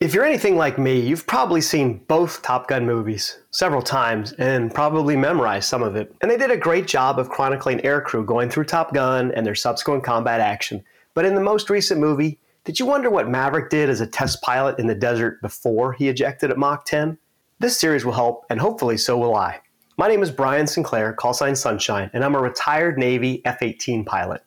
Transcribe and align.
If 0.00 0.14
you're 0.14 0.24
anything 0.24 0.56
like 0.56 0.78
me, 0.78 0.98
you've 0.98 1.26
probably 1.26 1.60
seen 1.60 1.98
both 2.08 2.40
Top 2.40 2.68
Gun 2.68 2.86
movies 2.86 3.38
several 3.50 3.82
times 3.82 4.32
and 4.38 4.74
probably 4.74 5.14
memorized 5.14 5.68
some 5.68 5.82
of 5.82 5.94
it. 5.94 6.10
And 6.22 6.30
they 6.30 6.38
did 6.38 6.50
a 6.50 6.56
great 6.56 6.86
job 6.86 7.18
of 7.18 7.28
chronicling 7.28 7.80
aircrew 7.80 8.24
going 8.24 8.48
through 8.48 8.64
Top 8.64 8.94
Gun 8.94 9.30
and 9.32 9.44
their 9.44 9.54
subsequent 9.54 10.02
combat 10.02 10.40
action. 10.40 10.82
But 11.12 11.26
in 11.26 11.34
the 11.34 11.42
most 11.42 11.68
recent 11.68 12.00
movie, 12.00 12.38
did 12.64 12.80
you 12.80 12.86
wonder 12.86 13.10
what 13.10 13.28
Maverick 13.28 13.68
did 13.68 13.90
as 13.90 14.00
a 14.00 14.06
test 14.06 14.40
pilot 14.40 14.78
in 14.78 14.86
the 14.86 14.94
desert 14.94 15.42
before 15.42 15.92
he 15.92 16.08
ejected 16.08 16.50
at 16.50 16.56
Mach 16.56 16.86
10? 16.86 17.18
This 17.58 17.76
series 17.76 18.06
will 18.06 18.14
help, 18.14 18.46
and 18.48 18.58
hopefully 18.58 18.96
so 18.96 19.18
will 19.18 19.36
I. 19.36 19.60
My 19.98 20.08
name 20.08 20.22
is 20.22 20.30
Brian 20.30 20.66
Sinclair, 20.66 21.12
call 21.12 21.34
sign 21.34 21.54
Sunshine, 21.54 22.10
and 22.14 22.24
I'm 22.24 22.34
a 22.34 22.40
retired 22.40 22.96
Navy 22.96 23.42
F 23.44 23.58
18 23.60 24.06
pilot. 24.06 24.42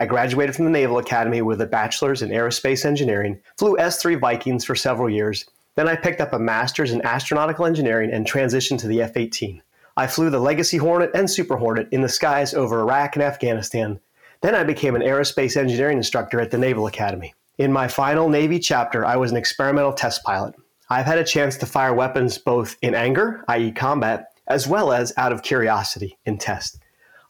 I 0.00 0.06
graduated 0.06 0.54
from 0.54 0.64
the 0.64 0.70
Naval 0.70 0.98
Academy 0.98 1.42
with 1.42 1.60
a 1.60 1.66
bachelor's 1.66 2.22
in 2.22 2.30
aerospace 2.30 2.84
engineering, 2.84 3.40
flew 3.56 3.76
S 3.78 4.00
3 4.00 4.14
Vikings 4.14 4.64
for 4.64 4.76
several 4.76 5.10
years. 5.10 5.44
Then 5.74 5.88
I 5.88 5.96
picked 5.96 6.20
up 6.20 6.32
a 6.32 6.38
master's 6.38 6.92
in 6.92 7.00
astronautical 7.00 7.66
engineering 7.66 8.12
and 8.12 8.24
transitioned 8.24 8.78
to 8.80 8.86
the 8.86 9.02
F 9.02 9.16
18. 9.16 9.60
I 9.96 10.06
flew 10.06 10.30
the 10.30 10.38
Legacy 10.38 10.76
Hornet 10.76 11.10
and 11.14 11.28
Super 11.28 11.56
Hornet 11.56 11.88
in 11.90 12.02
the 12.02 12.08
skies 12.08 12.54
over 12.54 12.80
Iraq 12.80 13.16
and 13.16 13.24
Afghanistan. 13.24 13.98
Then 14.40 14.54
I 14.54 14.62
became 14.62 14.94
an 14.94 15.02
aerospace 15.02 15.56
engineering 15.56 15.96
instructor 15.96 16.40
at 16.40 16.52
the 16.52 16.58
Naval 16.58 16.86
Academy. 16.86 17.34
In 17.58 17.72
my 17.72 17.88
final 17.88 18.28
Navy 18.28 18.60
chapter, 18.60 19.04
I 19.04 19.16
was 19.16 19.32
an 19.32 19.36
experimental 19.36 19.92
test 19.92 20.22
pilot. 20.22 20.54
I've 20.88 21.06
had 21.06 21.18
a 21.18 21.24
chance 21.24 21.56
to 21.56 21.66
fire 21.66 21.92
weapons 21.92 22.38
both 22.38 22.76
in 22.82 22.94
anger, 22.94 23.44
i.e., 23.48 23.72
combat, 23.72 24.28
as 24.46 24.68
well 24.68 24.92
as 24.92 25.12
out 25.16 25.32
of 25.32 25.42
curiosity 25.42 26.16
in 26.24 26.38
test. 26.38 26.78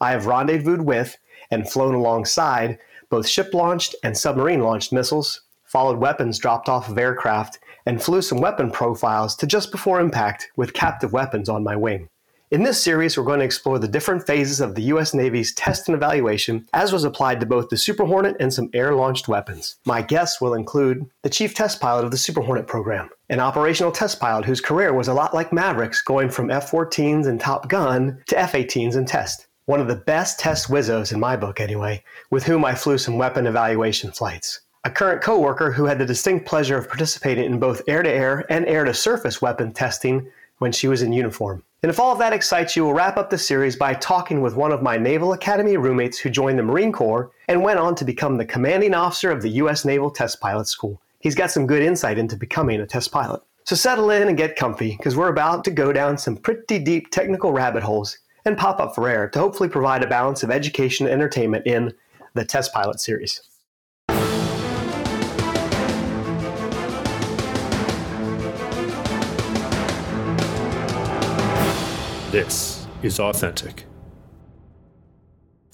I 0.02 0.10
have 0.10 0.26
rendezvoused 0.26 0.82
with 0.82 1.16
and 1.50 1.70
flown 1.70 1.94
alongside 1.94 2.78
both 3.10 3.26
ship 3.26 3.54
launched 3.54 3.94
and 4.02 4.16
submarine 4.16 4.60
launched 4.60 4.92
missiles, 4.92 5.42
followed 5.64 5.98
weapons 5.98 6.38
dropped 6.38 6.68
off 6.68 6.88
of 6.88 6.98
aircraft, 6.98 7.58
and 7.86 8.02
flew 8.02 8.20
some 8.20 8.40
weapon 8.40 8.70
profiles 8.70 9.34
to 9.36 9.46
just 9.46 9.70
before 9.70 10.00
impact 10.00 10.50
with 10.56 10.74
captive 10.74 11.12
weapons 11.12 11.48
on 11.48 11.64
my 11.64 11.74
wing. 11.74 12.08
In 12.50 12.62
this 12.62 12.82
series, 12.82 13.16
we're 13.16 13.24
going 13.24 13.40
to 13.40 13.44
explore 13.44 13.78
the 13.78 13.86
different 13.86 14.26
phases 14.26 14.60
of 14.60 14.74
the 14.74 14.84
U.S. 14.84 15.12
Navy's 15.12 15.52
test 15.52 15.86
and 15.86 15.94
evaluation 15.94 16.66
as 16.72 16.94
was 16.94 17.04
applied 17.04 17.40
to 17.40 17.46
both 17.46 17.68
the 17.68 17.76
Super 17.76 18.06
Hornet 18.06 18.36
and 18.40 18.52
some 18.52 18.70
air 18.72 18.94
launched 18.94 19.28
weapons. 19.28 19.76
My 19.84 20.00
guests 20.00 20.40
will 20.40 20.54
include 20.54 21.04
the 21.22 21.28
chief 21.28 21.54
test 21.54 21.78
pilot 21.78 22.06
of 22.06 22.10
the 22.10 22.16
Super 22.16 22.40
Hornet 22.40 22.66
program, 22.66 23.10
an 23.28 23.40
operational 23.40 23.92
test 23.92 24.18
pilot 24.18 24.46
whose 24.46 24.62
career 24.62 24.94
was 24.94 25.08
a 25.08 25.14
lot 25.14 25.34
like 25.34 25.52
Maverick's, 25.52 26.00
going 26.00 26.30
from 26.30 26.50
F 26.50 26.70
14s 26.70 27.26
and 27.26 27.38
Top 27.38 27.68
Gun 27.68 28.22
to 28.28 28.38
F 28.38 28.52
18s 28.52 28.96
and 28.96 29.06
test 29.06 29.47
one 29.68 29.80
of 29.82 29.86
the 29.86 29.94
best 29.94 30.40
test 30.40 30.68
wizzos 30.68 31.12
in 31.12 31.20
my 31.20 31.36
book 31.36 31.60
anyway, 31.60 32.02
with 32.30 32.42
whom 32.42 32.64
I 32.64 32.74
flew 32.74 32.96
some 32.96 33.18
weapon 33.18 33.46
evaluation 33.46 34.10
flights. 34.10 34.60
A 34.84 34.90
current 34.90 35.20
coworker 35.20 35.70
who 35.70 35.84
had 35.84 35.98
the 35.98 36.06
distinct 36.06 36.46
pleasure 36.46 36.78
of 36.78 36.88
participating 36.88 37.44
in 37.44 37.58
both 37.58 37.82
air-to-air 37.86 38.46
and 38.48 38.64
air-to-surface 38.64 39.42
weapon 39.42 39.74
testing 39.74 40.26
when 40.56 40.72
she 40.72 40.88
was 40.88 41.02
in 41.02 41.12
uniform. 41.12 41.62
And 41.82 41.90
if 41.90 42.00
all 42.00 42.12
of 42.12 42.18
that 42.18 42.32
excites 42.32 42.76
you, 42.76 42.86
we'll 42.86 42.94
wrap 42.94 43.18
up 43.18 43.28
the 43.28 43.36
series 43.36 43.76
by 43.76 43.92
talking 43.92 44.40
with 44.40 44.56
one 44.56 44.72
of 44.72 44.82
my 44.82 44.96
Naval 44.96 45.34
Academy 45.34 45.76
roommates 45.76 46.18
who 46.18 46.30
joined 46.30 46.58
the 46.58 46.62
Marine 46.62 46.90
Corps 46.90 47.30
and 47.46 47.62
went 47.62 47.78
on 47.78 47.94
to 47.96 48.06
become 48.06 48.38
the 48.38 48.46
commanding 48.46 48.94
officer 48.94 49.30
of 49.30 49.42
the 49.42 49.50
U.S. 49.50 49.84
Naval 49.84 50.10
Test 50.10 50.40
Pilot 50.40 50.68
School. 50.68 50.98
He's 51.20 51.34
got 51.34 51.50
some 51.50 51.66
good 51.66 51.82
insight 51.82 52.16
into 52.16 52.36
becoming 52.36 52.80
a 52.80 52.86
test 52.86 53.12
pilot. 53.12 53.42
So 53.64 53.76
settle 53.76 54.08
in 54.12 54.28
and 54.28 54.36
get 54.38 54.56
comfy 54.56 54.96
because 54.96 55.14
we're 55.14 55.28
about 55.28 55.62
to 55.64 55.70
go 55.70 55.92
down 55.92 56.16
some 56.16 56.38
pretty 56.38 56.78
deep 56.78 57.10
technical 57.10 57.52
rabbit 57.52 57.82
holes 57.82 58.16
and 58.44 58.56
pop 58.56 58.80
up 58.80 58.94
for 58.94 59.08
air 59.08 59.28
to 59.28 59.38
hopefully 59.38 59.68
provide 59.68 60.02
a 60.02 60.06
balance 60.06 60.42
of 60.42 60.50
education 60.50 61.06
and 61.06 61.12
entertainment 61.12 61.66
in 61.66 61.94
the 62.34 62.44
Test 62.44 62.72
Pilot 62.72 63.00
series. 63.00 63.40
This 72.30 72.86
is 73.02 73.18
authentic. 73.18 73.86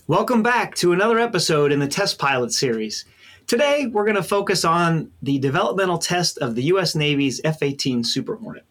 Welcome 0.07 0.43
back 0.43 0.75
to 0.77 0.93
another 0.93 1.19
episode 1.19 1.73
in 1.73 1.81
the 1.81 1.89
Test 1.89 2.19
Pilot 2.19 2.53
series. 2.53 3.05
Today, 3.47 3.87
we're 3.87 4.05
going 4.05 4.17
to 4.17 4.23
focus 4.23 4.65
on 4.65 5.11
the 5.21 5.39
developmental 5.39 5.99
test 5.99 6.39
of 6.39 6.55
the 6.55 6.63
U.S. 6.65 6.95
Navy's 6.95 7.41
F 7.45 7.63
18 7.63 8.05
Super 8.05 8.37
Hornet. 8.37 8.65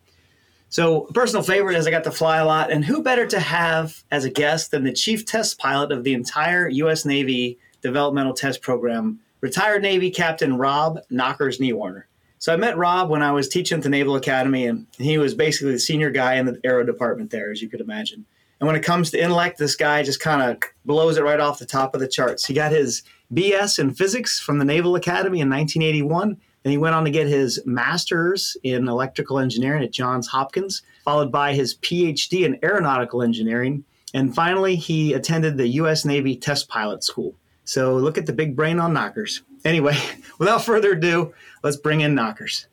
So, 0.74 1.02
personal 1.14 1.44
favorite 1.44 1.76
is 1.76 1.86
I 1.86 1.92
got 1.92 2.04
to 2.06 2.12
fly 2.12 2.40
a 2.40 2.46
lot, 2.48 2.72
and 2.72 2.84
who 2.84 3.04
better 3.04 3.28
to 3.28 3.40
have 3.40 4.04
as 4.10 4.26
a 4.26 4.30
guest 4.32 4.72
than 4.72 4.84
the 4.84 4.92
chief 4.92 5.24
test 5.24 5.60
pilot 5.60 5.92
of 5.92 6.04
the 6.04 6.16
entire 6.16 6.68
U.S. 6.68 7.06
Navy 7.06 7.60
developmental 7.84 8.34
test 8.34 8.64
program, 8.64 9.20
retired 9.40 9.84
Navy 9.84 10.10
Captain 10.10 10.58
Rob 10.58 10.98
Knockers 11.12 11.60
Niewoehner. 11.60 12.06
So, 12.40 12.52
I 12.52 12.56
met 12.56 12.76
Rob 12.76 13.12
when 13.12 13.22
I 13.22 13.32
was 13.32 13.48
teaching 13.48 13.78
at 13.78 13.84
the 13.84 13.90
Naval 13.90 14.16
Academy, 14.16 14.66
and 14.66 14.88
he 14.98 15.20
was 15.20 15.36
basically 15.36 15.74
the 15.74 15.80
senior 15.80 16.10
guy 16.10 16.38
in 16.38 16.48
the 16.48 16.60
aero 16.64 16.84
department 16.84 17.30
there, 17.30 17.52
as 17.52 17.62
you 17.62 17.70
could 17.70 17.80
imagine. 17.80 18.26
And 18.60 18.66
when 18.66 18.76
it 18.76 18.82
comes 18.82 19.12
to 19.12 19.22
intellect, 19.22 19.60
this 19.60 19.76
guy 19.76 20.02
just 20.02 20.22
kind 20.22 20.42
of 20.42 20.58
blows 20.86 21.18
it 21.18 21.24
right 21.24 21.40
off 21.40 21.60
the 21.60 21.68
top 21.68 21.94
of 21.94 22.02
the 22.02 22.08
charts. 22.08 22.46
He 22.46 22.56
got 22.56 22.72
his 22.72 23.04
BS 23.32 23.78
in 23.78 23.94
physics 23.94 24.40
from 24.40 24.58
the 24.58 24.66
Naval 24.66 24.96
Academy 24.96 25.40
in 25.40 25.52
1981 25.52 26.38
then 26.64 26.72
he 26.72 26.78
went 26.78 26.96
on 26.96 27.04
to 27.04 27.12
get 27.12 27.28
his 27.28 27.62
master's 27.66 28.56
in 28.64 28.88
electrical 28.88 29.40
engineering 29.40 29.84
at 29.84 29.92
Johns 29.92 30.28
Hopkins, 30.28 30.82
followed 31.04 31.32
by 31.32 31.54
his 31.54 31.76
PhD 31.76 32.46
in 32.46 32.58
aeronautical 32.64 33.22
engineering. 33.22 33.84
And 34.14 34.34
finally, 34.34 34.76
he 34.76 35.14
attended 35.14 35.58
the 35.58 35.68
U.S. 35.68 36.06
Navy 36.06 36.36
Test 36.36 36.70
Pilot 36.70 37.04
School. 37.04 37.36
So 37.66 37.96
look 37.96 38.18
at 38.18 38.26
the 38.26 38.34
big 38.34 38.56
brain 38.56 38.80
on 38.80 38.94
Knockers. 38.94 39.42
Anyway, 39.66 39.98
without 40.40 40.64
further 40.64 40.94
ado, 40.94 41.34
let's 41.64 41.78
bring 41.78 42.02
in 42.02 42.16
Knockers. 42.16 42.68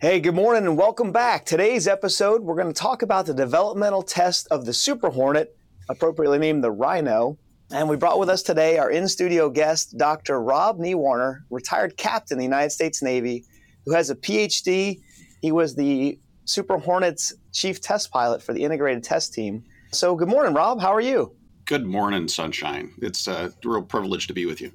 Hey, 0.00 0.20
good 0.20 0.34
morning 0.34 0.64
and 0.64 0.78
welcome 0.78 1.10
back. 1.10 1.44
Today's 1.44 1.88
episode, 1.88 2.42
we're 2.42 2.54
going 2.54 2.72
to 2.72 2.72
talk 2.72 3.02
about 3.02 3.26
the 3.26 3.34
developmental 3.34 4.02
test 4.02 4.46
of 4.48 4.64
the 4.64 4.72
Super 4.72 5.10
Hornet, 5.10 5.56
appropriately 5.88 6.38
named 6.38 6.62
the 6.62 6.70
Rhino. 6.70 7.36
And 7.70 7.86
we 7.86 7.96
brought 7.96 8.18
with 8.18 8.30
us 8.30 8.42
today 8.42 8.78
our 8.78 8.90
in 8.90 9.06
studio 9.08 9.50
guest, 9.50 9.98
Dr. 9.98 10.40
Rob 10.40 10.78
Niewoehner, 10.78 11.40
retired 11.50 11.98
captain 11.98 12.36
in 12.36 12.38
the 12.38 12.44
United 12.44 12.70
States 12.70 13.02
Navy, 13.02 13.44
who 13.84 13.92
has 13.92 14.08
a 14.08 14.14
PhD. 14.14 15.02
He 15.42 15.52
was 15.52 15.74
the 15.74 16.18
Super 16.46 16.78
Hornets 16.78 17.34
chief 17.52 17.82
test 17.82 18.10
pilot 18.10 18.42
for 18.42 18.54
the 18.54 18.64
integrated 18.64 19.04
test 19.04 19.34
team. 19.34 19.64
So, 19.92 20.14
good 20.14 20.28
morning, 20.28 20.54
Rob. 20.54 20.80
How 20.80 20.94
are 20.94 21.00
you? 21.00 21.36
Good 21.66 21.84
morning, 21.84 22.26
Sunshine. 22.26 22.94
It's 23.02 23.28
a 23.28 23.52
real 23.62 23.82
privilege 23.82 24.28
to 24.28 24.32
be 24.32 24.46
with 24.46 24.62
you. 24.62 24.72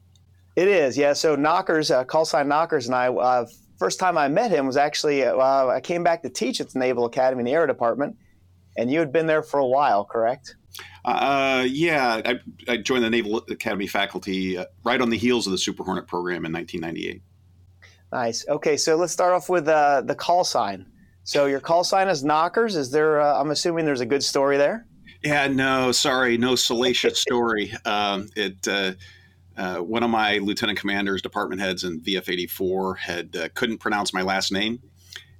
It 0.55 0.67
is, 0.67 0.95
yeah. 0.95 1.13
So, 1.13 1.35
Knockers, 1.35 1.89
uh, 1.89 2.03
call 2.03 2.25
sign 2.25 2.47
Knockers, 2.47 2.85
and 2.85 2.93
I, 2.93 3.07
uh, 3.07 3.47
first 3.79 3.99
time 3.99 4.19
I 4.19 4.27
met 4.27 4.51
him 4.51 4.67
was 4.67 4.77
actually, 4.77 5.23
uh, 5.23 5.35
I 5.67 5.81
came 5.81 6.03
back 6.03 6.21
to 6.21 6.29
teach 6.29 6.61
at 6.61 6.69
the 6.69 6.77
Naval 6.77 7.05
Academy 7.05 7.39
in 7.39 7.45
the 7.45 7.53
Air 7.53 7.65
Department, 7.65 8.15
and 8.77 8.91
you 8.91 8.99
had 8.99 9.11
been 9.11 9.25
there 9.25 9.41
for 9.41 9.59
a 9.59 9.65
while, 9.65 10.05
correct? 10.05 10.55
Uh, 11.05 11.65
yeah, 11.67 12.21
I, 12.25 12.39
I, 12.67 12.77
joined 12.77 13.03
the 13.03 13.09
Naval 13.09 13.37
Academy 13.49 13.87
faculty 13.87 14.57
uh, 14.57 14.65
right 14.83 15.01
on 15.01 15.09
the 15.09 15.17
heels 15.17 15.45
of 15.45 15.51
the 15.51 15.57
Super 15.57 15.83
Hornet 15.83 16.07
program 16.07 16.45
in 16.45 16.53
1998. 16.53 17.21
Nice. 18.11 18.47
Okay, 18.47 18.77
so 18.77 18.95
let's 18.95 19.11
start 19.11 19.33
off 19.33 19.49
with 19.49 19.67
uh, 19.67 20.01
the 20.01 20.15
call 20.15 20.43
sign. 20.43 20.85
So 21.23 21.45
your 21.45 21.59
call 21.59 21.83
sign 21.83 22.07
is 22.07 22.23
Knockers. 22.23 22.75
Is 22.75 22.91
there? 22.91 23.19
Uh, 23.21 23.39
I'm 23.39 23.51
assuming 23.51 23.85
there's 23.85 24.01
a 24.01 24.05
good 24.05 24.23
story 24.23 24.57
there. 24.57 24.85
Yeah, 25.23 25.47
no, 25.47 25.91
sorry, 25.91 26.37
no 26.37 26.55
salacious 26.55 27.19
story. 27.19 27.73
Um, 27.85 28.29
it. 28.35 28.67
Uh, 28.67 28.93
uh, 29.55 29.77
one 29.77 30.01
of 30.01 30.09
my 30.09 30.39
lieutenant 30.39 30.79
commanders, 30.79 31.21
department 31.21 31.61
heads 31.61 31.83
in 31.83 32.01
VF 32.01 32.27
84 32.27 32.95
had 32.95 33.51
couldn't 33.53 33.77
pronounce 33.77 34.11
my 34.11 34.23
last 34.23 34.51
name, 34.51 34.79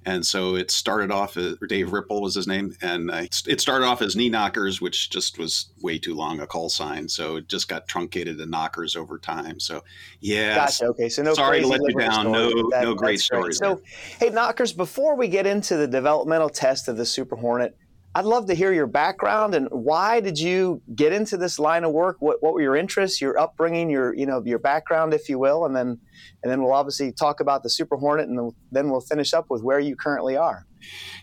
and 0.06 0.24
so 0.24 0.56
it 0.56 0.70
started 0.70 1.10
off 1.10 1.36
as 1.36 1.56
Dave 1.68 1.92
Ripple 1.92 2.20
was 2.20 2.34
his 2.34 2.46
name, 2.46 2.74
and 2.82 3.10
it 3.10 3.60
started 3.60 3.86
off 3.86 4.02
as 4.02 4.16
knee 4.16 4.28
knockers, 4.28 4.80
which 4.80 5.10
just 5.10 5.38
was 5.38 5.66
way 5.80 5.98
too 5.98 6.14
long 6.14 6.40
a 6.40 6.46
call 6.46 6.68
sign. 6.68 7.08
So 7.08 7.36
it 7.36 7.48
just 7.48 7.68
got 7.68 7.88
truncated 7.88 8.38
to 8.38 8.46
knockers 8.46 8.96
over 8.96 9.18
time. 9.18 9.60
So 9.60 9.82
yeah, 10.20 10.54
gotcha. 10.56 10.86
Okay, 10.86 11.08
so 11.08 11.22
no 11.22 11.34
sorry 11.34 11.60
to 11.60 11.66
let 11.66 11.80
you 11.82 11.94
down. 11.98 12.26
Story, 12.26 12.32
no, 12.32 12.70
that, 12.70 12.82
no 12.82 12.94
great 12.94 13.20
stories. 13.20 13.58
So 13.58 13.80
hey, 14.18 14.30
knockers, 14.30 14.72
before 14.72 15.16
we 15.16 15.28
get 15.28 15.46
into 15.46 15.76
the 15.76 15.86
developmental 15.86 16.50
test 16.50 16.88
of 16.88 16.96
the 16.96 17.06
Super 17.06 17.36
Hornet, 17.36 17.76
I'd 18.16 18.24
love 18.24 18.46
to 18.46 18.54
hear 18.54 18.72
your 18.72 18.86
background 18.86 19.54
and 19.54 19.68
why 19.70 20.20
did 20.20 20.38
you 20.38 20.80
get 20.94 21.12
into 21.12 21.36
this 21.36 21.58
line 21.58 21.82
of 21.82 21.92
work? 21.92 22.18
What, 22.20 22.42
what 22.42 22.54
were 22.54 22.62
your 22.62 22.76
interests, 22.76 23.20
your 23.20 23.38
upbringing, 23.38 23.90
your 23.90 24.14
you 24.14 24.26
know 24.26 24.42
your 24.44 24.60
background, 24.60 25.14
if 25.14 25.28
you 25.28 25.38
will, 25.38 25.66
and 25.66 25.74
then 25.74 25.98
and 26.42 26.50
then 26.50 26.62
we'll 26.62 26.72
obviously 26.72 27.12
talk 27.12 27.40
about 27.40 27.62
the 27.62 27.70
Super 27.70 27.96
Hornet, 27.96 28.28
and 28.28 28.52
then 28.72 28.90
we'll 28.90 29.00
finish 29.00 29.34
up 29.34 29.46
with 29.50 29.62
where 29.62 29.78
you 29.78 29.96
currently 29.96 30.36
are. 30.36 30.66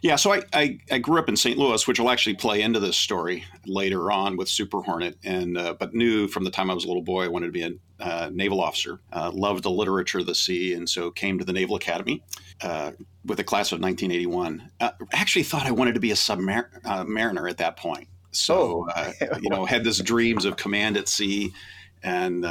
Yeah, 0.02 0.16
so 0.16 0.34
I, 0.34 0.42
I, 0.54 0.80
I, 0.92 0.98
grew 0.98 1.20
up 1.20 1.30
in 1.30 1.36
St. 1.36 1.58
Louis, 1.58 1.88
which 1.88 2.00
will 2.00 2.10
actually 2.10 2.36
play 2.36 2.62
into 2.62 2.80
this 2.80 2.98
story 2.98 3.44
later 3.66 4.12
on 4.12 4.36
with 4.38 4.50
Super 4.50 4.82
Hornet, 4.82 5.18
and 5.24 5.58
uh, 5.58 5.76
but 5.80 5.94
knew 5.94 6.28
from 6.28 6.44
the 6.44 6.52
time 6.52 6.72
I 6.72 6.74
was 6.74 6.86
a 6.86 6.88
little 6.88 7.04
boy 7.04 7.24
I 7.24 7.28
wanted 7.28 7.48
to 7.48 7.52
be 7.52 7.64
a 7.64 7.72
uh, 8.00 8.30
naval 8.34 8.62
officer. 8.62 9.00
Uh, 9.14 9.32
loved 9.34 9.64
the 9.64 9.70
literature 9.70 10.20
of 10.20 10.26
the 10.26 10.36
sea, 10.36 10.74
and 10.74 10.90
so 10.90 11.12
came 11.12 11.38
to 11.38 11.46
the 11.46 11.54
Naval 11.54 11.76
Academy 11.76 12.24
uh, 12.62 12.92
with 13.26 13.40
a 13.40 13.44
class 13.44 13.72
of 13.72 13.80
1981. 13.80 14.72
Uh, 14.80 14.92
actually, 15.14 15.44
thought 15.44 15.68
I 15.68 15.72
wanted 15.72 15.94
to 15.94 16.00
be 16.00 16.12
a 16.12 16.16
submariner 16.16 17.46
uh, 17.46 17.50
at 17.50 17.58
that 17.58 17.78
point. 17.78 18.08
So 18.32 18.88
oh. 18.96 19.14
you 19.42 19.50
know, 19.50 19.66
had 19.66 19.84
this 19.84 20.00
dreams 20.00 20.46
of 20.46 20.56
command 20.58 20.98
at 20.98 21.08
sea, 21.08 21.54
and 22.02 22.44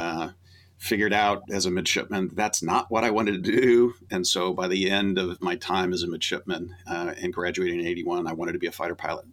figured 0.81 1.13
out 1.13 1.43
as 1.51 1.67
a 1.67 1.71
midshipman 1.71 2.27
that's 2.33 2.63
not 2.63 2.89
what 2.89 3.03
I 3.03 3.11
wanted 3.11 3.43
to 3.43 3.51
do. 3.51 3.93
And 4.09 4.25
so 4.25 4.51
by 4.51 4.67
the 4.67 4.89
end 4.89 5.19
of 5.19 5.39
my 5.39 5.55
time 5.55 5.93
as 5.93 6.01
a 6.01 6.07
midshipman 6.07 6.75
uh, 6.87 7.13
and 7.21 7.31
graduating 7.31 7.79
in 7.79 7.85
81, 7.85 8.25
I 8.25 8.33
wanted 8.33 8.53
to 8.53 8.59
be 8.59 8.65
a 8.65 8.71
fighter 8.71 8.95
pilot. 8.95 9.25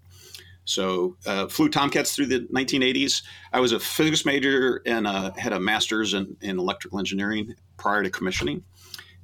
So 0.67 1.17
uh, 1.25 1.47
flew 1.47 1.71
Tomcats 1.71 2.15
through 2.15 2.27
the 2.27 2.41
1980s. 2.55 3.23
I 3.51 3.61
was 3.61 3.73
a 3.73 3.81
physics 3.81 4.27
major 4.27 4.83
and 4.85 5.07
uh, 5.07 5.33
had 5.39 5.55
a 5.55 5.59
master's 5.59 6.13
in, 6.13 6.37
in, 6.43 6.59
electrical 6.59 6.99
engineering 6.99 7.55
prior 7.79 8.03
to 8.03 8.11
commissioning. 8.11 8.63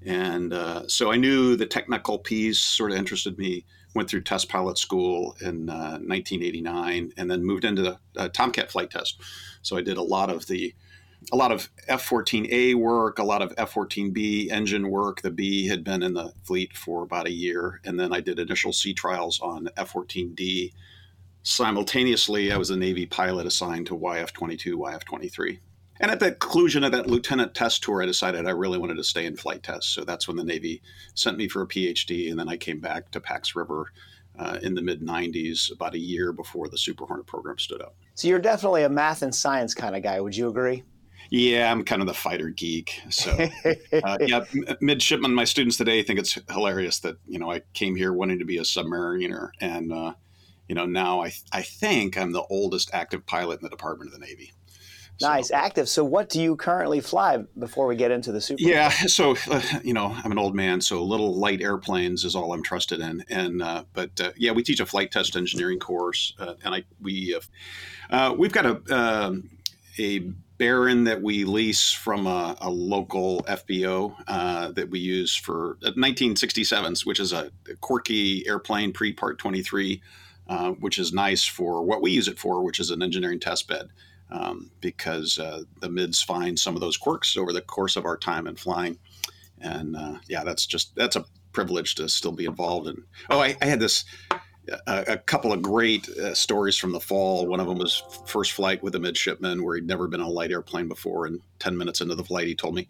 And 0.06 0.54
uh, 0.54 0.88
so 0.88 1.12
I 1.12 1.16
knew 1.16 1.56
the 1.56 1.66
technical 1.66 2.18
piece 2.18 2.58
sort 2.58 2.90
of 2.90 2.96
interested 2.96 3.36
me. 3.36 3.66
Went 3.94 4.08
through 4.08 4.22
test 4.22 4.48
pilot 4.48 4.78
school 4.78 5.36
in 5.42 5.66
1989 5.66 7.04
uh, 7.04 7.20
and 7.20 7.30
then 7.30 7.44
moved 7.44 7.64
into 7.64 7.82
the 7.82 7.98
uh, 8.16 8.28
Tomcat 8.28 8.72
flight 8.72 8.90
test. 8.90 9.20
So 9.60 9.76
I 9.76 9.82
did 9.82 9.98
a 9.98 10.02
lot 10.02 10.30
of 10.30 10.46
the 10.46 10.74
a 11.32 11.36
lot 11.36 11.52
of 11.52 11.70
F-14A 11.88 12.74
work, 12.74 13.18
a 13.18 13.24
lot 13.24 13.42
of 13.42 13.52
F-14B 13.56 14.50
engine 14.50 14.90
work. 14.90 15.22
The 15.22 15.30
B 15.30 15.68
had 15.68 15.84
been 15.84 16.02
in 16.02 16.14
the 16.14 16.32
fleet 16.42 16.76
for 16.76 17.02
about 17.02 17.26
a 17.26 17.32
year, 17.32 17.80
and 17.84 17.98
then 17.98 18.12
I 18.12 18.20
did 18.20 18.38
initial 18.38 18.72
sea 18.72 18.94
trials 18.94 19.40
on 19.40 19.68
F-14D. 19.76 20.72
Simultaneously, 21.42 22.52
I 22.52 22.56
was 22.56 22.70
a 22.70 22.76
Navy 22.76 23.06
pilot 23.06 23.46
assigned 23.46 23.86
to 23.86 23.96
YF-22, 23.96 24.74
YF-23. 24.74 25.58
And 26.00 26.10
at 26.10 26.18
the 26.18 26.32
conclusion 26.32 26.82
of 26.82 26.92
that 26.92 27.06
lieutenant 27.06 27.54
test 27.54 27.82
tour, 27.82 28.02
I 28.02 28.06
decided 28.06 28.46
I 28.46 28.50
really 28.50 28.78
wanted 28.78 28.96
to 28.96 29.04
stay 29.04 29.26
in 29.26 29.36
flight 29.36 29.62
tests. 29.62 29.90
So 29.90 30.04
that's 30.04 30.26
when 30.26 30.36
the 30.36 30.44
Navy 30.44 30.82
sent 31.14 31.38
me 31.38 31.48
for 31.48 31.62
a 31.62 31.68
PhD, 31.68 32.30
and 32.30 32.38
then 32.38 32.48
I 32.48 32.56
came 32.56 32.80
back 32.80 33.10
to 33.12 33.20
Pax 33.20 33.54
River 33.54 33.92
uh, 34.38 34.58
in 34.62 34.74
the 34.74 34.82
mid 34.82 35.00
90s, 35.00 35.70
about 35.70 35.94
a 35.94 35.98
year 35.98 36.32
before 36.32 36.68
the 36.68 36.78
Super 36.78 37.06
Hornet 37.06 37.26
program 37.26 37.58
stood 37.58 37.80
up. 37.80 37.94
So 38.16 38.26
you're 38.26 38.40
definitely 38.40 38.82
a 38.82 38.88
math 38.88 39.22
and 39.22 39.34
science 39.34 39.74
kind 39.74 39.94
of 39.94 40.02
guy. 40.02 40.20
Would 40.20 40.36
you 40.36 40.48
agree? 40.48 40.82
Yeah, 41.30 41.70
I'm 41.70 41.84
kind 41.84 42.00
of 42.00 42.06
the 42.06 42.14
fighter 42.14 42.50
geek. 42.50 43.00
So, 43.10 43.30
uh, 44.04 44.18
yeah, 44.20 44.44
midshipmen, 44.80 45.34
my 45.34 45.44
students 45.44 45.76
today 45.76 46.02
think 46.02 46.18
it's 46.18 46.38
hilarious 46.50 47.00
that 47.00 47.16
you 47.26 47.38
know 47.38 47.50
I 47.50 47.62
came 47.72 47.96
here 47.96 48.12
wanting 48.12 48.38
to 48.38 48.44
be 48.44 48.58
a 48.58 48.62
submariner, 48.62 49.50
and 49.60 49.92
uh, 49.92 50.14
you 50.68 50.74
know 50.74 50.86
now 50.86 51.22
I 51.22 51.32
I 51.52 51.62
think 51.62 52.18
I'm 52.18 52.32
the 52.32 52.44
oldest 52.44 52.90
active 52.92 53.26
pilot 53.26 53.60
in 53.60 53.64
the 53.64 53.70
Department 53.70 54.12
of 54.12 54.20
the 54.20 54.26
Navy. 54.26 54.52
Nice, 55.20 55.48
so, 55.48 55.54
active. 55.54 55.88
So, 55.88 56.04
what 56.04 56.28
do 56.28 56.40
you 56.40 56.56
currently 56.56 57.00
fly 57.00 57.38
before 57.58 57.86
we 57.86 57.94
get 57.94 58.10
into 58.10 58.32
the 58.32 58.40
super? 58.40 58.60
Yeah, 58.60 58.88
so 58.90 59.36
uh, 59.48 59.62
you 59.84 59.94
know, 59.94 60.16
I'm 60.24 60.32
an 60.32 60.38
old 60.38 60.54
man, 60.54 60.80
so 60.80 61.02
little 61.04 61.34
light 61.34 61.60
airplanes 61.60 62.24
is 62.24 62.34
all 62.34 62.52
I'm 62.52 62.62
trusted 62.62 63.00
in. 63.00 63.24
And 63.28 63.62
uh, 63.62 63.84
but 63.92 64.20
uh, 64.20 64.32
yeah, 64.36 64.52
we 64.52 64.62
teach 64.62 64.80
a 64.80 64.86
flight 64.86 65.12
test 65.12 65.36
engineering 65.36 65.78
course, 65.78 66.34
uh, 66.38 66.54
and 66.64 66.74
I 66.74 66.84
we 67.00 67.38
uh, 68.10 68.34
we've 68.36 68.52
got 68.52 68.66
a 68.66 68.94
um, 68.94 69.50
a 69.98 70.30
Baron 70.56 71.04
that 71.04 71.20
we 71.20 71.44
lease 71.44 71.90
from 71.90 72.26
a, 72.26 72.56
a 72.60 72.70
local 72.70 73.42
FBO 73.48 74.14
uh, 74.28 74.70
that 74.72 74.88
we 74.88 75.00
use 75.00 75.34
for 75.34 75.76
1967s, 75.82 77.02
uh, 77.02 77.04
which 77.04 77.18
is 77.18 77.32
a 77.32 77.50
quirky 77.80 78.46
airplane 78.46 78.92
pre 78.92 79.12
Part 79.12 79.38
23, 79.38 80.00
uh, 80.48 80.70
which 80.72 80.98
is 80.98 81.12
nice 81.12 81.44
for 81.44 81.82
what 81.82 82.02
we 82.02 82.12
use 82.12 82.28
it 82.28 82.38
for, 82.38 82.62
which 82.62 82.78
is 82.78 82.90
an 82.90 83.02
engineering 83.02 83.40
test 83.40 83.66
bed. 83.68 83.88
Um, 84.30 84.70
because 84.80 85.38
uh, 85.38 85.62
the 85.80 85.90
mids 85.90 86.22
find 86.22 86.58
some 86.58 86.74
of 86.74 86.80
those 86.80 86.96
quirks 86.96 87.36
over 87.36 87.52
the 87.52 87.60
course 87.60 87.94
of 87.94 88.06
our 88.06 88.16
time 88.16 88.46
in 88.46 88.56
flying, 88.56 88.98
and 89.60 89.94
uh, 89.94 90.14
yeah, 90.28 90.44
that's 90.44 90.66
just 90.66 90.96
that's 90.96 91.14
a 91.14 91.26
privilege 91.52 91.94
to 91.96 92.08
still 92.08 92.32
be 92.32 92.46
involved 92.46 92.88
in. 92.88 93.04
Oh, 93.28 93.38
I, 93.38 93.54
I 93.60 93.66
had 93.66 93.80
this 93.80 94.04
a, 94.86 95.04
a 95.08 95.16
couple 95.18 95.52
of 95.52 95.62
great 95.62 96.08
uh, 96.08 96.34
stories 96.34 96.76
from 96.76 96.92
the 96.92 97.00
fall. 97.00 97.46
One 97.46 97.60
of 97.60 97.66
them 97.66 97.78
was 97.78 98.02
first 98.26 98.52
flight 98.52 98.82
with 98.82 98.94
a 98.94 99.00
midshipman 99.00 99.62
where 99.62 99.76
he'd 99.76 99.86
never 99.86 100.08
been 100.08 100.20
on 100.20 100.28
a 100.28 100.30
light 100.30 100.50
airplane 100.50 100.88
before. 100.88 101.26
And 101.26 101.40
10 101.58 101.76
minutes 101.76 102.00
into 102.00 102.14
the 102.14 102.24
flight, 102.24 102.46
he 102.46 102.54
told 102.54 102.74
me, 102.74 102.88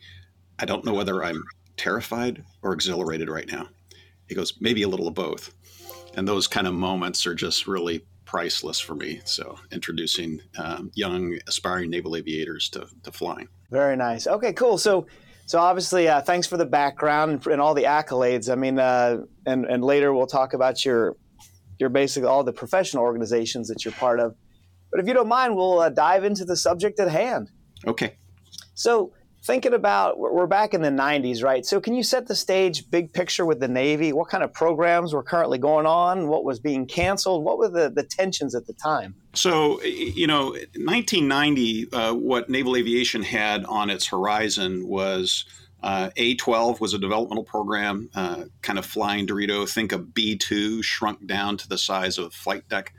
I 0.58 0.64
don't 0.64 0.84
know 0.84 0.94
whether 0.94 1.24
I'm 1.24 1.42
terrified 1.76 2.44
or 2.62 2.72
exhilarated 2.72 3.28
right 3.28 3.50
now. 3.50 3.68
He 4.28 4.34
goes, 4.34 4.54
maybe 4.60 4.82
a 4.82 4.88
little 4.88 5.08
of 5.08 5.14
both. 5.14 5.54
And 6.16 6.26
those 6.26 6.46
kind 6.46 6.66
of 6.66 6.74
moments 6.74 7.26
are 7.26 7.34
just 7.34 7.66
really 7.66 8.04
priceless 8.24 8.80
for 8.80 8.94
me. 8.94 9.20
So 9.24 9.58
introducing 9.72 10.40
um, 10.58 10.90
young 10.94 11.38
aspiring 11.46 11.90
naval 11.90 12.16
aviators 12.16 12.68
to, 12.70 12.86
to 13.02 13.12
flying. 13.12 13.48
Very 13.70 13.96
nice. 13.96 14.26
Okay, 14.26 14.52
cool. 14.52 14.78
So 14.78 15.06
so 15.46 15.58
obviously, 15.58 16.08
uh, 16.08 16.22
thanks 16.22 16.46
for 16.46 16.56
the 16.56 16.64
background 16.64 17.46
and, 17.46 17.60
all 17.60 17.74
the 17.74 17.84
accolades. 17.84 18.50
I 18.50 18.54
mean, 18.54 18.78
uh, 18.78 19.18
and 19.44 19.66
and 19.66 19.84
later 19.84 20.14
we'll 20.14 20.26
talk 20.26 20.54
about 20.54 20.84
your 20.84 21.16
you're 21.78 21.88
basically 21.88 22.28
all 22.28 22.44
the 22.44 22.52
professional 22.52 23.02
organizations 23.02 23.68
that 23.68 23.84
you're 23.84 23.92
part 23.92 24.20
of. 24.20 24.34
But 24.90 25.00
if 25.00 25.08
you 25.08 25.14
don't 25.14 25.28
mind, 25.28 25.56
we'll 25.56 25.80
uh, 25.80 25.88
dive 25.88 26.24
into 26.24 26.44
the 26.44 26.56
subject 26.56 27.00
at 27.00 27.08
hand. 27.08 27.50
Okay. 27.86 28.16
So, 28.74 29.12
thinking 29.44 29.74
about, 29.74 30.18
we're 30.18 30.46
back 30.46 30.72
in 30.72 30.82
the 30.82 30.88
90s, 30.88 31.42
right? 31.42 31.66
So, 31.66 31.80
can 31.80 31.94
you 31.94 32.02
set 32.02 32.28
the 32.28 32.34
stage, 32.34 32.88
big 32.90 33.12
picture 33.12 33.44
with 33.44 33.58
the 33.58 33.68
Navy? 33.68 34.12
What 34.12 34.28
kind 34.28 34.44
of 34.44 34.52
programs 34.52 35.12
were 35.12 35.22
currently 35.22 35.58
going 35.58 35.86
on? 35.86 36.28
What 36.28 36.44
was 36.44 36.60
being 36.60 36.86
canceled? 36.86 37.44
What 37.44 37.58
were 37.58 37.68
the, 37.68 37.90
the 37.90 38.04
tensions 38.04 38.54
at 38.54 38.66
the 38.66 38.72
time? 38.72 39.16
So, 39.34 39.82
you 39.82 40.28
know, 40.28 40.50
1990, 40.76 41.92
uh, 41.92 42.14
what 42.14 42.48
naval 42.48 42.76
aviation 42.76 43.22
had 43.22 43.64
on 43.64 43.90
its 43.90 44.06
horizon 44.06 44.86
was 44.86 45.44
uh, 45.84 46.08
A12 46.16 46.80
was 46.80 46.94
a 46.94 46.98
developmental 46.98 47.44
program, 47.44 48.08
uh, 48.14 48.44
kind 48.62 48.78
of 48.78 48.86
flying 48.86 49.26
Dorito. 49.26 49.68
Think 49.68 49.92
of 49.92 50.00
B2 50.14 50.82
shrunk 50.82 51.26
down 51.26 51.58
to 51.58 51.68
the 51.68 51.76
size 51.76 52.16
of 52.16 52.24
a 52.24 52.30
flight 52.30 52.66
deck. 52.70 52.94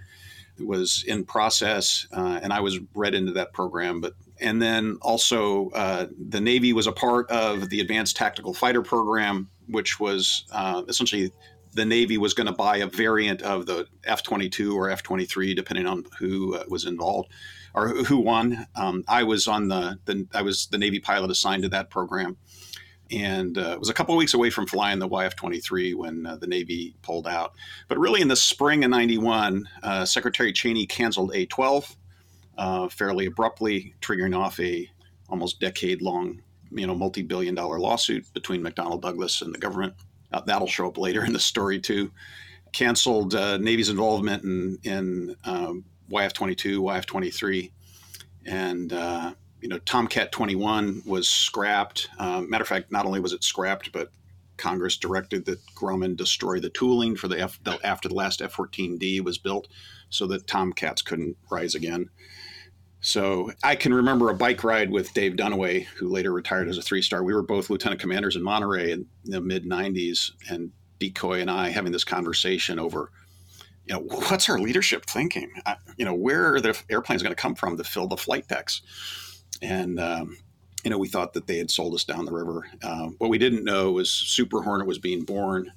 It 0.60 0.68
was 0.68 1.04
in 1.08 1.26
process, 1.26 2.06
uh, 2.16 2.40
and 2.44 2.54
I 2.54 2.60
was 2.60 2.80
read 2.94 3.16
into 3.16 3.34
that 3.34 3.54
program. 3.54 4.02
But 4.02 4.14
and 4.40 4.62
then 4.62 5.00
also 5.02 5.72
uh, 5.72 6.06
the 6.30 6.40
Navy 6.40 6.74
was 6.74 6.86
a 6.86 6.92
part 6.92 7.28
of 7.32 7.70
the 7.70 7.82
Advanced 7.82 8.18
Tactical 8.18 8.54
Fighter 8.54 8.84
Program, 8.84 9.50
which 9.68 10.00
was 10.00 10.46
uh, 10.52 10.84
essentially 10.88 11.32
the 11.74 11.86
Navy 11.86 12.20
was 12.20 12.36
going 12.36 12.48
to 12.48 12.54
buy 12.54 12.78
a 12.78 12.88
variant 12.88 13.42
of 13.42 13.66
the 13.66 13.88
F-22 14.04 14.76
or 14.76 14.92
F-23, 14.92 15.56
depending 15.56 15.88
on 15.88 16.06
who 16.20 16.56
uh, 16.56 16.64
was 16.70 16.86
involved 16.86 17.32
or 17.74 17.90
who 17.90 18.20
won. 18.20 18.68
Um, 18.76 19.04
I 19.08 19.24
was 19.24 19.48
on 19.48 19.70
the, 19.70 19.98
the 20.06 20.28
I 20.36 20.44
was 20.44 20.68
the 20.68 20.78
Navy 20.78 21.00
pilot 21.00 21.32
assigned 21.32 21.64
to 21.64 21.70
that 21.70 21.90
program 21.90 22.38
and 23.12 23.58
uh, 23.58 23.76
was 23.80 23.90
a 23.90 23.94
couple 23.94 24.16
of 24.16 24.18
weeks 24.18 24.34
away 24.34 24.50
from 24.50 24.66
flying 24.66 25.00
the 25.00 25.08
YF-23 25.08 25.96
when 25.96 26.26
uh, 26.26 26.36
the 26.38 26.48
Navy 26.48 26.96
pulled 27.02 27.28
out. 27.28 27.54
But 27.88 28.00
really, 28.00 28.22
in 28.22 28.28
the 28.28 28.36
spring 28.36 28.84
of 28.84 28.90
'91, 28.92 29.70
uh, 29.84 30.06
Secretary 30.06 30.52
Cheney 30.52 30.86
canceled 30.86 31.32
A-12 31.36 31.96
uh, 32.58 32.90
fairly 32.90 33.26
abruptly, 33.26 33.94
triggering 34.02 34.38
off 34.38 34.60
a 34.60 34.90
almost 35.30 35.60
decade-long, 35.60 36.42
you 36.72 36.88
know, 36.88 36.96
multi-billion-dollar 36.96 37.80
lawsuit 37.80 38.26
between 38.34 38.62
McDonnell 38.62 39.02
Douglas 39.02 39.42
and 39.42 39.54
the 39.54 39.60
government. 39.60 39.94
Uh, 40.32 40.42
that'll 40.42 40.68
show 40.68 40.88
up 40.88 40.98
later 40.98 41.24
in 41.26 41.34
the 41.34 41.40
story 41.40 41.80
too. 41.80 42.12
Canceled 42.72 43.36
uh, 43.36 43.58
Navy's 43.58 43.90
involvement 43.90 44.44
in, 44.44 44.78
in 44.84 45.36
um, 45.46 45.86
YF-22, 46.12 46.78
YF-23, 46.78 47.72
and 48.46 48.94
you 49.66 49.70
know, 49.70 49.80
Tomcat 49.80 50.32
21 50.32 51.02
was 51.08 51.28
scrapped. 51.28 52.08
Um, 52.20 52.48
matter 52.48 52.62
of 52.62 52.68
fact, 52.68 52.92
not 52.92 53.08
only 53.08 53.20
was 53.20 53.34
it 53.34 53.44
scrapped, 53.44 53.92
but 53.92 54.12
Congress 54.58 54.96
directed 54.96 55.46
that 55.46 55.58
Grumman 55.74 56.16
destroy 56.16 56.60
the 56.60 56.70
tooling 56.70 57.16
for 57.16 57.28
the, 57.28 57.42
F, 57.42 57.60
the 57.64 57.80
after 57.84 58.08
the 58.08 58.14
last 58.14 58.44
F-14D 58.44 59.22
was 59.22 59.40
built, 59.40 59.68
so 60.10 60.28
that 60.28 60.46
Tomcats 60.46 61.02
couldn't 61.02 61.36
rise 61.50 61.74
again. 61.74 62.12
So 63.02 63.54
I 63.64 63.76
can 63.76 63.92
remember 63.92 64.30
a 64.30 64.36
bike 64.36 64.64
ride 64.64 64.92
with 64.92 65.16
Dave 65.16 65.34
Dunaway, 65.34 65.86
who 65.86 66.10
later 66.10 66.32
retired 66.32 66.68
as 66.68 66.78
a 66.78 66.84
three-star. 66.84 67.24
We 67.24 67.34
were 67.34 67.42
both 67.42 67.72
lieutenant 67.72 68.00
commanders 68.00 68.36
in 68.36 68.44
Monterey 68.44 68.92
in 68.92 69.08
the 69.24 69.42
mid 69.42 69.66
'90s, 69.66 70.30
and 70.48 70.74
Decoy 71.00 71.42
and 71.42 71.50
I 71.50 71.70
having 71.70 71.92
this 71.92 72.04
conversation 72.04 72.78
over, 72.78 73.10
you 73.88 73.96
know, 73.96 74.02
what's 74.02 74.48
our 74.48 74.60
leadership 74.60 75.08
thinking? 75.08 75.52
I, 75.66 75.78
you 75.98 76.06
know, 76.06 76.14
where 76.14 76.54
are 76.54 76.62
the 76.62 76.80
airplanes 76.88 77.24
going 77.24 77.36
to 77.36 77.42
come 77.42 77.56
from 77.56 77.78
to 77.78 77.84
fill 77.84 78.08
the 78.08 78.16
flight 78.16 78.48
decks? 78.48 78.84
And 79.62 80.00
um, 80.00 80.38
you 80.84 80.92
know 80.92 80.98
we 80.98 81.08
thought 81.08 81.34
that 81.34 81.48
they 81.48 81.58
had 81.58 81.72
sold 81.72 81.94
us 81.94 82.04
down 82.04 82.26
the 82.26 82.34
river. 82.34 82.68
Uh, 82.84 83.10
what 83.18 83.30
we 83.30 83.38
didn't 83.38 83.64
know 83.64 83.92
was 83.92 84.10
Super 84.10 84.62
Hornet 84.62 84.88
was 84.88 85.00
being 85.00 85.24
born, 85.24 85.72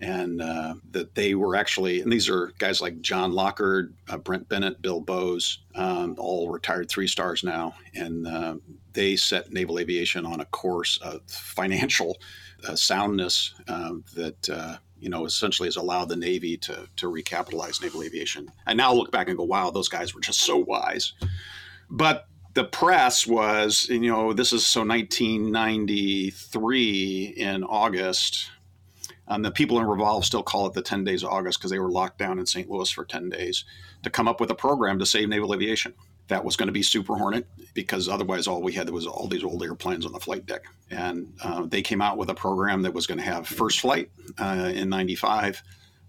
and 0.00 0.40
uh, 0.40 0.74
that 0.90 1.14
they 1.14 1.34
were 1.34 1.56
actually 1.56 2.00
and 2.00 2.12
these 2.12 2.28
are 2.28 2.52
guys 2.58 2.80
like 2.80 3.00
John 3.00 3.32
Lockard, 3.32 3.94
uh, 4.08 4.18
Brent 4.18 4.48
Bennitt, 4.48 4.80
Bill 4.80 5.00
Bowes, 5.00 5.60
um, 5.74 6.14
all 6.18 6.50
retired 6.50 6.88
three 6.88 7.08
stars 7.08 7.44
now, 7.44 7.74
and 7.94 8.26
uh, 8.26 8.56
they 8.92 9.16
set 9.16 9.52
naval 9.52 9.78
aviation 9.78 10.24
on 10.24 10.40
a 10.40 10.46
course 10.46 10.98
of 10.98 11.20
financial 11.26 12.18
uh, 12.66 12.74
soundness 12.74 13.54
um, 13.68 14.04
that 14.14 14.48
uh, 14.48 14.76
you 15.04 15.10
know, 15.10 15.26
essentially 15.26 15.66
has 15.66 15.76
allowed 15.76 16.08
the 16.08 16.16
Navy 16.16 16.56
to, 16.56 16.88
to 16.96 17.12
recapitalize 17.12 17.82
naval 17.82 18.02
aviation. 18.02 18.50
I 18.66 18.72
now 18.72 18.94
look 18.94 19.12
back 19.12 19.28
and 19.28 19.36
go, 19.36 19.44
wow, 19.44 19.70
those 19.70 19.88
guys 19.88 20.14
were 20.14 20.20
just 20.22 20.40
so 20.40 20.56
wise. 20.56 21.12
But 21.90 22.26
the 22.54 22.64
press 22.64 23.26
was, 23.26 23.88
you 23.88 24.10
know, 24.10 24.32
this 24.32 24.52
is 24.52 24.64
so 24.64 24.84
1993 24.84 27.34
in 27.36 27.64
August. 27.64 28.48
Um, 29.26 29.42
the 29.42 29.50
people 29.50 29.80
in 29.80 29.86
Revolve 29.86 30.24
still 30.24 30.44
call 30.44 30.66
it 30.66 30.74
the 30.74 30.82
10 30.82 31.02
days 31.04 31.24
of 31.24 31.30
August 31.30 31.58
because 31.58 31.70
they 31.70 31.78
were 31.78 31.90
locked 31.90 32.18
down 32.18 32.38
in 32.38 32.46
St. 32.46 32.70
Louis 32.70 32.90
for 32.90 33.04
10 33.04 33.28
days 33.30 33.64
to 34.02 34.10
come 34.10 34.28
up 34.28 34.40
with 34.40 34.50
a 34.50 34.54
program 34.54 34.98
to 35.00 35.06
save 35.06 35.28
naval 35.28 35.54
aviation. 35.54 35.94
that 36.28 36.44
was 36.44 36.56
going 36.56 36.68
to 36.68 36.72
be 36.72 36.82
Super 36.82 37.16
Hornet 37.16 37.46
because 37.74 38.08
otherwise 38.08 38.46
all 38.46 38.62
we 38.62 38.72
had 38.72 38.88
was 38.88 39.06
all 39.06 39.28
these 39.28 39.44
old 39.44 39.62
airplanes 39.62 40.06
on 40.06 40.12
the 40.12 40.20
flight 40.20 40.46
deck. 40.46 40.62
And 40.90 41.34
uh, 41.42 41.66
they 41.66 41.82
came 41.82 42.00
out 42.00 42.16
with 42.16 42.30
a 42.30 42.34
program 42.34 42.82
that 42.82 42.94
was 42.94 43.06
going 43.06 43.18
to 43.18 43.24
have 43.24 43.46
first 43.46 43.80
flight 43.80 44.10
uh, 44.38 44.72
in 44.74 44.88
95, 44.88 45.62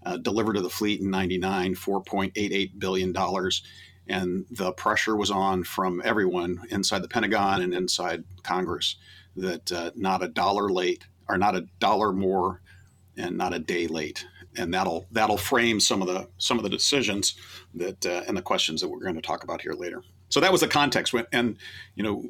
uh, 0.04 0.16
delivered 0.18 0.54
to 0.54 0.62
the 0.62 0.70
fleet 0.70 1.00
in 1.00 1.10
99, 1.10 1.74
$4.88 1.74 2.78
billion. 2.78 3.12
And 4.08 4.46
the 4.50 4.72
pressure 4.72 5.16
was 5.16 5.30
on 5.30 5.64
from 5.64 6.00
everyone 6.04 6.62
inside 6.70 7.02
the 7.02 7.08
Pentagon 7.08 7.62
and 7.62 7.74
inside 7.74 8.24
Congress 8.42 8.96
that 9.34 9.72
uh, 9.72 9.90
not 9.96 10.22
a 10.22 10.28
dollar 10.28 10.70
late 10.70 11.06
or 11.28 11.36
not 11.36 11.56
a 11.56 11.66
dollar 11.80 12.12
more 12.12 12.62
and 13.16 13.36
not 13.36 13.54
a 13.54 13.58
day 13.58 13.86
late 13.86 14.24
and 14.56 14.72
that'll 14.72 15.06
that'll 15.10 15.36
frame 15.36 15.80
some 15.80 16.02
of 16.02 16.08
the 16.08 16.28
some 16.38 16.58
of 16.58 16.64
the 16.64 16.70
decisions 16.70 17.34
that 17.74 18.04
uh, 18.06 18.22
and 18.26 18.36
the 18.36 18.42
questions 18.42 18.80
that 18.80 18.88
we're 18.88 19.00
going 19.00 19.14
to 19.14 19.20
talk 19.20 19.44
about 19.44 19.60
here 19.60 19.74
later. 19.74 20.02
So 20.28 20.40
that 20.40 20.50
was 20.50 20.60
the 20.60 20.68
context. 20.68 21.14
And 21.32 21.56
you 21.94 22.02
know, 22.02 22.24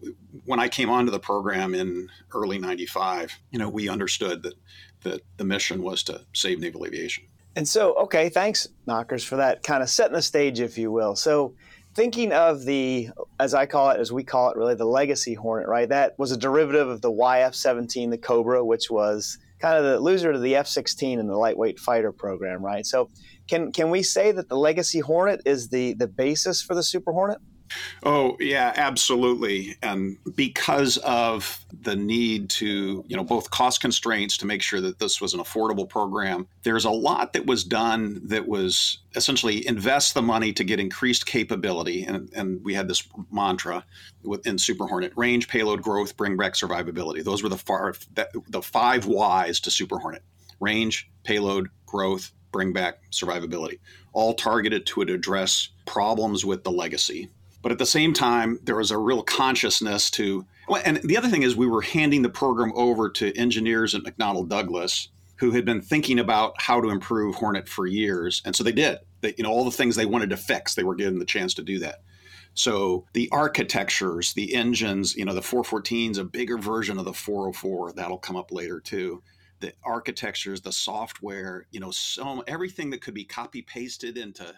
when 0.44 0.60
I 0.60 0.68
came 0.68 0.90
onto 0.90 1.10
the 1.10 1.18
program 1.18 1.74
in 1.74 2.08
early 2.32 2.58
'95, 2.58 3.32
you 3.50 3.58
know, 3.58 3.68
we 3.68 3.88
understood 3.88 4.42
that 4.42 4.54
that 5.02 5.22
the 5.36 5.44
mission 5.44 5.82
was 5.82 6.02
to 6.04 6.22
save 6.32 6.58
naval 6.58 6.84
aviation. 6.84 7.24
And 7.56 7.66
so, 7.66 7.94
okay, 7.94 8.28
thanks, 8.28 8.68
Knockers, 8.86 9.24
for 9.24 9.36
that 9.36 9.62
kind 9.62 9.82
of 9.82 9.88
setting 9.88 10.12
the 10.12 10.20
stage, 10.20 10.60
if 10.60 10.76
you 10.76 10.92
will. 10.92 11.16
So, 11.16 11.54
thinking 11.94 12.30
of 12.30 12.66
the, 12.66 13.08
as 13.40 13.54
I 13.54 13.64
call 13.64 13.90
it, 13.90 13.98
as 13.98 14.12
we 14.12 14.22
call 14.24 14.50
it, 14.50 14.58
really 14.58 14.74
the 14.74 14.84
legacy 14.84 15.32
Hornet, 15.32 15.66
right? 15.66 15.88
That 15.88 16.18
was 16.18 16.32
a 16.32 16.36
derivative 16.36 16.86
of 16.86 17.00
the 17.00 17.10
YF-17, 17.10 18.10
the 18.10 18.18
Cobra, 18.18 18.62
which 18.62 18.90
was 18.90 19.38
kind 19.58 19.78
of 19.78 19.84
the 19.84 19.98
loser 19.98 20.34
to 20.34 20.38
the 20.38 20.54
F-16 20.56 21.18
in 21.18 21.26
the 21.26 21.36
lightweight 21.36 21.80
fighter 21.80 22.12
program, 22.12 22.62
right? 22.62 22.84
So, 22.84 23.08
can 23.48 23.72
can 23.72 23.90
we 23.90 24.02
say 24.02 24.32
that 24.32 24.50
the 24.50 24.56
Legacy 24.56 25.00
Hornet 25.00 25.40
is 25.46 25.68
the 25.68 25.94
the 25.94 26.08
basis 26.08 26.60
for 26.60 26.74
the 26.74 26.82
Super 26.82 27.12
Hornet? 27.12 27.38
Oh, 28.02 28.36
yeah, 28.40 28.72
absolutely. 28.76 29.76
And 29.82 30.18
because 30.34 30.96
of 30.98 31.64
the 31.82 31.96
need 31.96 32.50
to, 32.50 33.04
you 33.06 33.16
know, 33.16 33.24
both 33.24 33.50
cost 33.50 33.80
constraints 33.80 34.36
to 34.38 34.46
make 34.46 34.62
sure 34.62 34.80
that 34.80 34.98
this 34.98 35.20
was 35.20 35.34
an 35.34 35.40
affordable 35.40 35.88
program, 35.88 36.46
there's 36.62 36.84
a 36.84 36.90
lot 36.90 37.32
that 37.32 37.46
was 37.46 37.64
done 37.64 38.20
that 38.24 38.46
was 38.46 38.98
essentially 39.14 39.66
invest 39.66 40.14
the 40.14 40.22
money 40.22 40.52
to 40.52 40.64
get 40.64 40.80
increased 40.80 41.26
capability. 41.26 42.04
And, 42.04 42.30
and 42.34 42.62
we 42.64 42.74
had 42.74 42.88
this 42.88 43.06
mantra 43.30 43.84
within 44.22 44.58
Super 44.58 44.86
Hornet 44.86 45.12
range, 45.16 45.48
payload 45.48 45.82
growth, 45.82 46.16
bring 46.16 46.36
back 46.36 46.54
survivability. 46.54 47.24
Those 47.24 47.42
were 47.42 47.48
the, 47.48 47.58
far, 47.58 47.94
the 48.14 48.62
five 48.62 49.06
whys 49.06 49.60
to 49.60 49.70
Super 49.70 49.98
Hornet 49.98 50.22
range, 50.60 51.10
payload, 51.24 51.68
growth, 51.86 52.32
bring 52.52 52.72
back 52.72 53.10
survivability, 53.10 53.78
all 54.12 54.32
targeted 54.32 54.86
to 54.86 55.02
address 55.02 55.68
problems 55.84 56.44
with 56.44 56.64
the 56.64 56.70
legacy 56.70 57.28
but 57.66 57.72
at 57.72 57.78
the 57.78 57.84
same 57.84 58.12
time, 58.12 58.60
there 58.62 58.76
was 58.76 58.92
a 58.92 58.96
real 58.96 59.24
consciousness 59.24 60.08
to, 60.08 60.46
and 60.84 60.98
the 60.98 61.16
other 61.16 61.26
thing 61.26 61.42
is 61.42 61.56
we 61.56 61.66
were 61.66 61.82
handing 61.82 62.22
the 62.22 62.28
program 62.28 62.72
over 62.76 63.10
to 63.10 63.36
engineers 63.36 63.92
at 63.92 64.04
McDonnell 64.04 64.48
Douglas 64.48 65.08
who 65.38 65.50
had 65.50 65.64
been 65.64 65.80
thinking 65.80 66.20
about 66.20 66.54
how 66.62 66.80
to 66.80 66.90
improve 66.90 67.34
Hornet 67.34 67.68
for 67.68 67.84
years. 67.84 68.40
And 68.44 68.54
so 68.54 68.62
they 68.62 68.70
did. 68.70 68.98
They, 69.20 69.34
you 69.36 69.42
know, 69.42 69.50
all 69.50 69.64
the 69.64 69.72
things 69.72 69.96
they 69.96 70.06
wanted 70.06 70.30
to 70.30 70.36
fix, 70.36 70.76
they 70.76 70.84
were 70.84 70.94
given 70.94 71.18
the 71.18 71.24
chance 71.24 71.54
to 71.54 71.64
do 71.64 71.80
that. 71.80 72.02
So 72.54 73.04
the 73.14 73.28
architectures, 73.32 74.32
the 74.34 74.54
engines, 74.54 75.16
you 75.16 75.24
know, 75.24 75.34
the 75.34 75.42
414 75.42 76.12
is 76.12 76.18
a 76.18 76.24
bigger 76.24 76.58
version 76.58 77.00
of 77.00 77.04
the 77.04 77.12
404. 77.12 77.94
That'll 77.94 78.16
come 78.16 78.36
up 78.36 78.52
later 78.52 78.78
too. 78.78 79.24
The 79.58 79.72
architectures, 79.82 80.60
the 80.60 80.70
software, 80.70 81.66
you 81.72 81.80
know, 81.80 81.90
so 81.90 82.44
everything 82.46 82.90
that 82.90 83.00
could 83.02 83.14
be 83.14 83.24
copy 83.24 83.60
pasted 83.60 84.16
into 84.16 84.54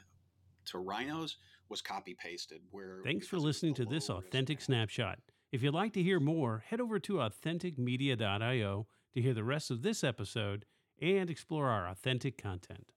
to 0.66 0.78
rhinos 0.78 1.38
was 1.68 1.82
copy 1.82 2.16
pasted. 2.18 2.60
Where 2.70 3.00
thanks 3.04 3.26
for 3.26 3.38
listening 3.38 3.74
to 3.74 3.84
this 3.84 4.10
authentic 4.10 4.60
snapshot. 4.60 5.18
If 5.52 5.62
you'd 5.62 5.74
like 5.74 5.92
to 5.94 6.02
hear 6.02 6.20
more, 6.20 6.64
head 6.66 6.80
over 6.80 6.98
to 7.00 7.14
authenticmedia.io 7.14 8.86
to 9.14 9.22
hear 9.22 9.34
the 9.34 9.44
rest 9.44 9.70
of 9.70 9.82
this 9.82 10.04
episode 10.04 10.64
and 11.00 11.30
explore 11.30 11.68
our 11.68 11.88
authentic 11.88 12.36
content. 12.36 12.92